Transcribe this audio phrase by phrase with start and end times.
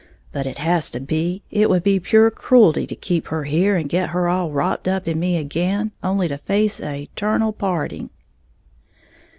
[0.31, 3.87] But it has to be, it would be pure cruelty to keep her here and
[3.87, 8.09] get her all wropped up in me again, only to face a' eternal parting."